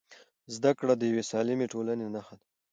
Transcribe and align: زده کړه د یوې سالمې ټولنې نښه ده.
زده 0.55 0.71
کړه 0.79 0.93
د 0.97 1.03
یوې 1.11 1.23
سالمې 1.31 1.67
ټولنې 1.73 2.07
نښه 2.15 2.35
ده. 2.39 2.45